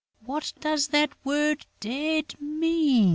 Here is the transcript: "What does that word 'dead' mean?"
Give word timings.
"What 0.25 0.53
does 0.59 0.87
that 0.87 1.11
word 1.23 1.67
'dead' 1.79 2.33
mean?" 2.41 3.09